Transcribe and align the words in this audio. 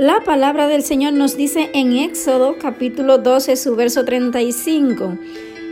La 0.00 0.20
palabra 0.20 0.66
del 0.66 0.82
Señor 0.82 1.12
nos 1.12 1.36
dice 1.36 1.68
en 1.74 1.94
Éxodo 1.94 2.56
capítulo 2.58 3.18
12, 3.18 3.54
su 3.56 3.76
verso 3.76 4.02
35, 4.02 5.18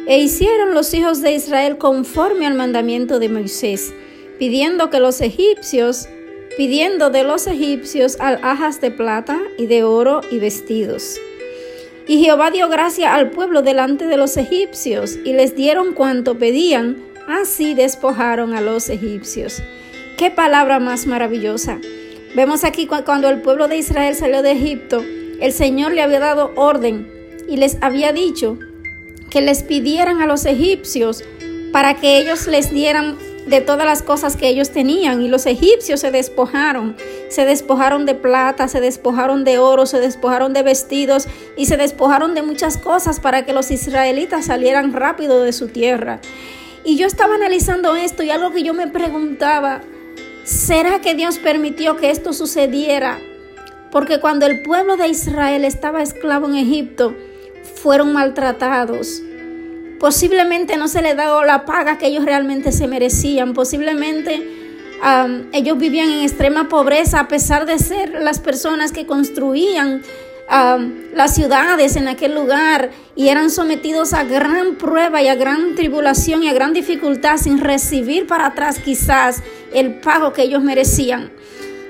e 0.07 0.19
hicieron 0.19 0.75
los 0.75 0.93
hijos 0.93 1.23
de 1.23 1.33
Israel 1.33 1.79
conforme 1.79 2.47
al 2.47 2.53
mandamiento 2.53 3.21
de 3.21 3.31
Moisés, 3.31 3.95
pidiendo 4.39 4.91
que 4.91 5.01
los 5.01 5.23
egipcios, 5.23 6.11
pidiendo 6.59 7.09
de 7.09 7.25
los 7.25 7.47
egipcios 7.47 8.21
alhajas 8.21 8.83
de 8.83 8.91
plata 8.91 9.41
y 9.57 9.65
de 9.65 9.83
oro 9.83 10.21
y 10.31 10.39
vestidos. 10.39 11.19
Y 12.07 12.23
Jehová 12.23 12.51
dio 12.51 12.69
gracia 12.69 13.15
al 13.15 13.31
pueblo 13.31 13.63
delante 13.63 14.07
de 14.09 14.19
los 14.19 14.37
egipcios, 14.37 15.17
y 15.25 15.33
les 15.33 15.57
dieron 15.57 15.95
cuanto 15.95 16.39
pedían, 16.39 16.99
así 17.29 17.73
despojaron 17.73 18.53
a 18.53 18.61
los 18.61 18.91
egipcios. 18.91 19.63
Qué 20.19 20.31
palabra 20.31 20.81
más 20.81 21.07
maravillosa. 21.07 21.81
Vemos 22.35 22.65
aquí 22.65 22.87
cuando 22.87 23.29
el 23.29 23.41
pueblo 23.41 23.69
de 23.69 23.79
Israel 23.79 24.15
salió 24.15 24.43
de 24.43 24.53
Egipto, 24.53 25.03
el 25.41 25.53
Señor 25.53 25.93
le 25.93 26.03
había 26.03 26.21
dado 26.21 26.53
orden 26.57 27.11
y 27.49 27.57
les 27.57 27.79
había 27.81 28.13
dicho 28.13 28.59
que 29.31 29.41
les 29.41 29.63
pidieran 29.63 30.21
a 30.21 30.27
los 30.27 30.45
egipcios 30.45 31.25
para 31.73 31.95
que 31.95 32.19
ellos 32.19 32.47
les 32.47 32.71
dieran 32.71 33.17
de 33.47 33.61
todas 33.63 33.87
las 33.87 34.03
cosas 34.03 34.37
que 34.37 34.49
ellos 34.49 34.71
tenían 34.71 35.23
y 35.23 35.29
los 35.29 35.47
egipcios 35.47 36.01
se 36.01 36.11
despojaron, 36.11 36.97
se 37.31 37.47
despojaron 37.47 38.05
de 38.05 38.15
plata, 38.15 38.69
se 38.69 38.81
despojaron 38.81 39.45
de 39.45 39.59
oro, 39.59 39.87
se 39.87 40.01
despojaron 40.01 40.53
de 40.53 40.63
vestidos 40.63 41.27
y 41.57 41.67
se 41.67 41.79
despojaron 41.79 42.35
de 42.35 42.43
muchas 42.43 42.77
cosas 42.77 43.21
para 43.21 43.47
que 43.47 43.55
los 43.55 43.71
israelitas 43.71 44.47
salieran 44.47 44.93
rápido 44.93 45.43
de 45.43 45.53
su 45.53 45.69
tierra. 45.69 46.21
Y 46.85 46.97
yo 46.97 47.07
estaba 47.07 47.37
analizando 47.37 47.97
esto 47.97 48.23
y 48.23 48.31
algo 48.31 48.53
que 48.53 48.63
yo 48.63 48.75
me 48.75 48.87
preguntaba, 48.87 49.81
¿Será 50.49 51.03
que 51.03 51.15
Dios 51.15 51.37
permitió 51.37 51.99
que 51.99 52.09
esto 52.09 52.33
sucediera? 52.33 53.19
Porque 53.91 54.19
cuando 54.19 54.47
el 54.47 54.63
pueblo 54.63 54.97
de 54.97 55.09
Israel 55.09 55.63
estaba 55.67 56.03
esclavo 56.03 56.47
en 56.47 56.55
Egipto, 56.55 57.15
fueron 57.75 58.15
maltratados. 58.15 59.21
Posiblemente 60.01 60.79
no 60.79 60.89
se 60.89 61.03
les 61.03 61.17
dio 61.17 61.45
la 61.45 61.67
paga 61.67 61.99
que 61.99 62.07
ellos 62.07 62.25
realmente 62.25 62.73
se 62.73 62.87
merecían. 62.87 63.53
Posiblemente 63.53 64.43
ellos 65.53 65.77
vivían 65.77 66.09
en 66.09 66.21
extrema 66.21 66.71
pobreza 66.71 67.21
a 67.21 67.29
pesar 67.29 67.67
de 67.67 67.79
ser 67.79 68.23
las 68.23 68.41
personas 68.41 68.91
que 68.91 69.05
construían 69.05 70.01
las 71.15 71.35
ciudades 71.35 71.97
en 71.97 72.09
aquel 72.09 72.35
lugar 72.35 72.91
y 73.15 73.29
eran 73.29 73.51
sometidos 73.51 74.15
a 74.15 74.25
gran 74.25 74.77
prueba 74.77 75.21
y 75.21 75.29
a 75.29 75.35
gran 75.35 75.75
tribulación 75.75 76.43
y 76.43 76.49
a 76.49 76.55
gran 76.55 76.73
dificultad 76.73 77.37
sin 77.37 77.59
recibir 77.59 78.27
para 78.27 78.47
atrás 78.47 78.79
quizás 78.79 79.43
el 79.73 80.01
pago 80.01 80.33
que 80.33 80.43
ellos 80.43 80.63
merecían. 80.63 81.33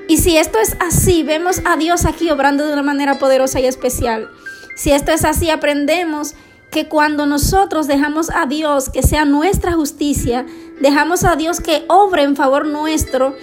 Y 0.09 0.17
si 0.17 0.37
esto 0.37 0.59
es 0.59 0.77
así, 0.81 1.23
vemos 1.23 1.61
a 1.65 1.77
Dios 1.77 2.05
aquí 2.05 2.31
obrando 2.31 2.67
de 2.67 2.73
una 2.73 2.83
manera 2.83 3.19
poderosa 3.19 3.61
y 3.61 3.67
especial. 3.67 4.31
Si 4.75 4.93
esto 4.93 5.13
es 5.13 5.25
así, 5.25 5.51
aprendemos 5.51 6.35
que 6.71 6.89
cuando 6.89 7.27
nosotros 7.27 7.87
dejamos 7.87 8.31
a 8.31 8.47
Dios 8.47 8.91
que 8.91 9.03
sea 9.03 9.25
nuestra 9.25 9.73
justicia, 9.73 10.47
dejamos 10.81 11.25
a 11.25 11.37
Dios 11.37 11.61
que 11.61 11.85
obre 11.89 12.23
en 12.23 12.37
favor 12.37 12.67
nuestro, 12.67 13.37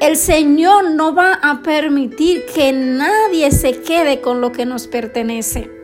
el 0.00 0.16
Señor 0.16 0.90
no 0.90 1.14
va 1.14 1.34
a 1.34 1.62
permitir 1.62 2.46
que 2.46 2.72
nadie 2.72 3.50
se 3.50 3.80
quede 3.82 4.20
con 4.20 4.40
lo 4.40 4.52
que 4.52 4.66
nos 4.66 4.86
pertenece. 4.86 5.79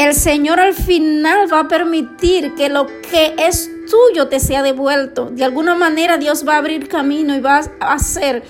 El 0.00 0.14
Señor 0.14 0.60
al 0.60 0.72
final 0.72 1.52
va 1.52 1.60
a 1.60 1.68
permitir 1.68 2.54
que 2.54 2.70
lo 2.70 2.86
que 2.86 3.34
es 3.36 3.70
tuyo 3.90 4.28
te 4.28 4.40
sea 4.40 4.62
devuelto. 4.62 5.26
De 5.26 5.44
alguna 5.44 5.74
manera 5.74 6.16
Dios 6.16 6.48
va 6.48 6.54
a 6.54 6.56
abrir 6.56 6.88
camino 6.88 7.34
y 7.34 7.40
va 7.40 7.60
a 7.80 7.92
hacer 7.92 8.42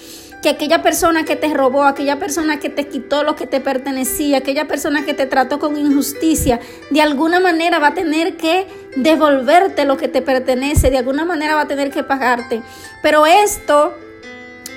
que 0.44 0.50
aquella 0.50 0.80
persona 0.80 1.24
que 1.24 1.34
te 1.34 1.52
robó, 1.52 1.82
aquella 1.82 2.20
persona 2.20 2.60
que 2.60 2.68
te 2.68 2.86
quitó 2.86 3.24
lo 3.24 3.34
que 3.34 3.48
te 3.48 3.58
pertenecía, 3.58 4.38
aquella 4.38 4.68
persona 4.68 5.04
que 5.04 5.12
te 5.12 5.26
trató 5.26 5.58
con 5.58 5.76
injusticia, 5.76 6.60
de 6.90 7.02
alguna 7.02 7.40
manera 7.40 7.80
va 7.80 7.88
a 7.88 7.94
tener 7.94 8.36
que 8.36 8.68
devolverte 8.94 9.84
lo 9.86 9.96
que 9.96 10.06
te 10.06 10.22
pertenece, 10.22 10.88
de 10.88 10.98
alguna 10.98 11.24
manera 11.24 11.56
va 11.56 11.62
a 11.62 11.66
tener 11.66 11.90
que 11.90 12.04
pagarte. 12.04 12.62
Pero 13.02 13.26
esto 13.26 13.92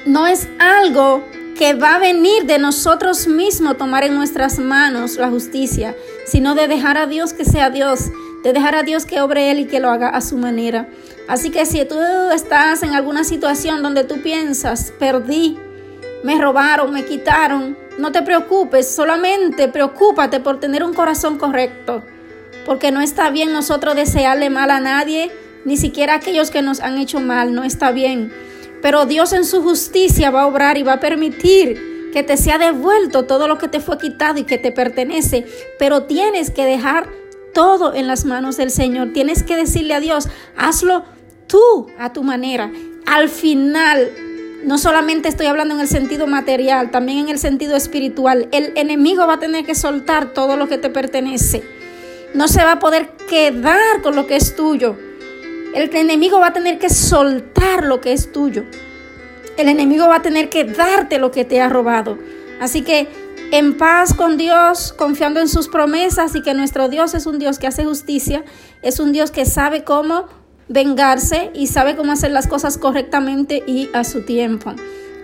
no 0.08 0.26
es 0.26 0.48
algo 0.58 1.24
que 1.58 1.74
va 1.74 1.96
a 1.96 2.00
venir 2.00 2.46
de 2.46 2.58
nosotros 2.58 3.28
mismos 3.28 3.78
tomar 3.78 4.04
en 4.04 4.16
nuestras 4.16 4.60
manos 4.60 5.18
la 5.18 5.30
justicia, 5.30 5.96
sino 6.26 6.56
de 6.56 6.68
dejar 6.68 6.98
a 6.98 7.06
Dios 7.06 7.34
que 7.34 7.46
sea 7.46 7.70
Dios, 7.70 8.10
de 8.44 8.54
dejar 8.54 8.76
a 8.76 8.84
Dios 8.84 9.06
que 9.06 9.22
obre 9.22 9.52
Él 9.52 9.60
y 9.60 9.66
que 9.66 9.80
lo 9.80 9.90
haga 9.90 10.10
a 10.10 10.22
su 10.22 10.38
manera. 10.38 10.88
Así 11.28 11.52
que 11.52 11.66
si 11.66 11.86
tú 11.86 11.98
estás 12.34 12.84
en 12.84 12.94
alguna 12.94 13.24
situación 13.24 13.84
donde 13.84 14.04
tú 14.04 14.22
piensas, 14.22 14.94
perdí, 15.00 15.58
me 16.24 16.40
robaron, 16.40 16.92
me 16.92 17.06
quitaron, 17.06 17.78
no 17.98 18.12
te 18.12 18.22
preocupes, 18.22 18.94
solamente 18.94 19.68
preocúpate 19.68 20.40
por 20.40 20.60
tener 20.60 20.84
un 20.84 20.94
corazón 20.94 21.38
correcto, 21.38 22.04
porque 22.66 22.92
no 22.92 23.02
está 23.02 23.30
bien 23.30 23.54
nosotros 23.54 23.96
desearle 23.96 24.50
mal 24.50 24.72
a 24.72 24.80
nadie, 24.80 25.32
ni 25.66 25.78
siquiera 25.78 26.14
a 26.14 26.18
aquellos 26.18 26.50
que 26.50 26.62
nos 26.62 26.80
han 26.80 26.98
hecho 26.98 27.20
mal, 27.20 27.54
no 27.54 27.64
está 27.64 27.92
bien. 27.92 28.34
Pero 28.84 29.06
Dios 29.06 29.32
en 29.32 29.46
su 29.46 29.64
justicia 29.64 30.30
va 30.30 30.42
a 30.42 30.48
obrar 30.48 30.78
y 30.78 30.84
va 30.84 30.94
a 30.94 31.00
permitir 31.00 32.12
que 32.12 32.22
te 32.22 32.38
sea 32.38 32.58
devuelto 32.58 33.24
todo 33.24 33.48
lo 33.48 33.58
que 33.58 33.70
te 33.70 33.80
fue 33.80 33.98
quitado 33.98 34.40
y 34.40 34.44
que 34.44 34.58
te 34.58 34.74
pertenece. 34.74 35.48
Pero 35.80 36.04
tienes 36.04 36.52
que 36.52 36.66
dejar 36.66 37.10
todo 37.54 37.94
en 37.94 38.08
las 38.08 38.26
manos 38.26 38.58
del 38.58 38.70
Señor. 38.70 39.14
Tienes 39.14 39.42
que 39.42 39.56
decirle 39.56 39.94
a 39.94 40.02
Dios, 40.02 40.28
hazlo 40.58 41.06
tú 41.48 41.88
a 41.98 42.12
tu 42.12 42.24
manera. 42.24 42.72
Al 43.06 43.30
final, 43.30 44.12
no 44.66 44.78
solamente 44.78 45.30
estoy 45.30 45.46
hablando 45.46 45.76
en 45.76 45.80
el 45.80 45.88
sentido 45.88 46.28
material, 46.28 46.92
también 46.92 47.20
en 47.20 47.30
el 47.30 47.40
sentido 47.40 47.78
espiritual. 47.78 48.50
El 48.52 48.74
enemigo 48.76 49.26
va 49.26 49.36
a 49.36 49.40
tener 49.40 49.66
que 49.66 49.76
soltar 49.76 50.34
todo 50.34 50.58
lo 50.58 50.68
que 50.68 50.78
te 50.78 50.90
pertenece. 50.90 51.64
No 52.34 52.50
se 52.50 52.64
va 52.64 52.74
a 52.74 52.80
poder 52.80 53.12
quedar 53.30 54.02
con 54.02 54.16
lo 54.16 54.28
que 54.28 54.36
es 54.36 54.58
tuyo. 54.58 54.98
El 55.74 55.96
enemigo 55.96 56.40
va 56.40 56.48
a 56.48 56.54
tener 56.54 56.78
que 56.78 56.90
soltar 56.90 57.84
lo 57.84 58.00
que 58.00 58.14
es 58.14 58.32
tuyo. 58.32 58.64
El 59.58 59.70
enemigo 59.70 60.08
va 60.08 60.18
a 60.18 60.22
tener 60.22 60.50
que 60.50 60.66
darte 60.66 61.20
lo 61.20 61.32
que 61.32 61.46
te 61.46 61.62
ha 61.62 61.70
robado. 61.70 62.18
Así 62.60 62.82
que 62.82 63.08
en 63.52 63.78
paz 63.78 64.14
con 64.14 64.38
Dios, 64.38 64.94
confiando 64.94 65.40
en 65.40 65.48
sus 65.48 65.68
promesas 65.68 66.36
y 66.36 66.42
que 66.42 66.54
nuestro 66.54 66.90
Dios 66.90 67.14
es 67.14 67.26
un 67.26 67.40
Dios 67.40 67.60
que 67.60 67.68
hace 67.68 67.86
justicia, 67.86 68.44
es 68.82 69.00
un 69.00 69.12
Dios 69.12 69.32
que 69.32 69.46
sabe 69.46 69.84
cómo 69.84 70.26
vengarse 70.70 71.52
y 71.54 71.68
sabe 71.68 71.96
cómo 71.96 72.12
hacer 72.12 72.32
las 72.32 72.48
cosas 72.48 72.78
correctamente 72.78 73.64
y 73.66 73.90
a 73.94 74.04
su 74.04 74.24
tiempo. 74.24 74.74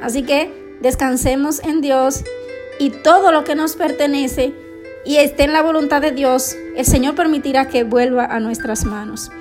Así 0.01 0.23
que 0.23 0.77
descansemos 0.81 1.59
en 1.63 1.81
Dios 1.81 2.23
y 2.79 2.89
todo 2.89 3.31
lo 3.31 3.43
que 3.43 3.55
nos 3.55 3.75
pertenece 3.75 4.53
y 5.05 5.17
esté 5.17 5.43
en 5.43 5.53
la 5.53 5.61
voluntad 5.61 6.01
de 6.01 6.11
Dios, 6.11 6.55
el 6.75 6.85
Señor 6.85 7.15
permitirá 7.15 7.67
que 7.67 7.83
vuelva 7.83 8.25
a 8.25 8.39
nuestras 8.39 8.85
manos. 8.85 9.31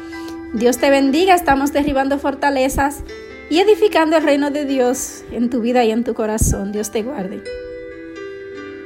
Dios 0.54 0.78
te 0.78 0.88
bendiga, 0.88 1.34
estamos 1.34 1.75
derribando 1.75 2.19
fortalezas 2.19 3.03
y 3.50 3.59
edificando 3.59 4.16
el 4.16 4.22
reino 4.22 4.50
de 4.50 4.64
Dios 4.64 5.22
en 5.31 5.50
tu 5.50 5.60
vida 5.60 5.84
y 5.84 5.91
en 5.91 6.04
tu 6.04 6.14
corazón. 6.14 6.72
Dios 6.72 6.91
te 6.91 7.03
guarde. 7.03 7.42